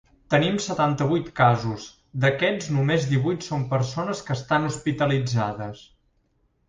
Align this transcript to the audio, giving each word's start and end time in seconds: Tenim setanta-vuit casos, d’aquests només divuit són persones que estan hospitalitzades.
Tenim 0.33 0.55
setanta-vuit 0.67 1.27
casos, 1.39 1.85
d’aquests 2.25 2.71
només 2.77 3.05
divuit 3.11 3.45
són 3.51 3.67
persones 3.75 4.25
que 4.31 4.35
estan 4.41 4.67
hospitalitzades. 4.71 5.85